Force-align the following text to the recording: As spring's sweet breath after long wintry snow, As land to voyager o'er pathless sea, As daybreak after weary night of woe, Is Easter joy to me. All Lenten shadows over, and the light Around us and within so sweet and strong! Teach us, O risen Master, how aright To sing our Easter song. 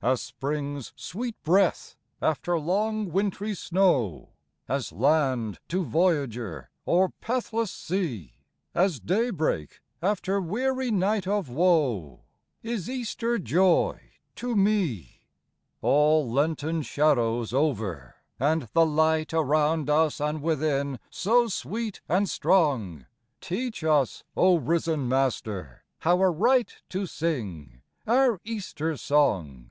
As 0.00 0.20
spring's 0.22 0.92
sweet 0.94 1.34
breath 1.42 1.96
after 2.22 2.56
long 2.56 3.10
wintry 3.10 3.52
snow, 3.52 4.28
As 4.68 4.92
land 4.92 5.58
to 5.66 5.82
voyager 5.84 6.70
o'er 6.86 7.08
pathless 7.20 7.72
sea, 7.72 8.34
As 8.76 9.00
daybreak 9.00 9.80
after 10.00 10.40
weary 10.40 10.92
night 10.92 11.26
of 11.26 11.48
woe, 11.48 12.20
Is 12.62 12.88
Easter 12.88 13.40
joy 13.40 14.00
to 14.36 14.54
me. 14.54 15.22
All 15.82 16.30
Lenten 16.30 16.82
shadows 16.82 17.52
over, 17.52 18.18
and 18.38 18.68
the 18.74 18.86
light 18.86 19.34
Around 19.34 19.90
us 19.90 20.20
and 20.20 20.40
within 20.40 21.00
so 21.10 21.48
sweet 21.48 22.02
and 22.08 22.30
strong! 22.30 23.06
Teach 23.40 23.82
us, 23.82 24.22
O 24.36 24.58
risen 24.58 25.08
Master, 25.08 25.82
how 26.02 26.20
aright 26.20 26.82
To 26.90 27.04
sing 27.04 27.82
our 28.06 28.40
Easter 28.44 28.96
song. 28.96 29.70